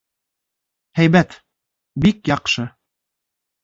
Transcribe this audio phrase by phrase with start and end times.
[1.01, 1.39] —Һәйбәт,
[2.07, 2.71] бик яҡшы.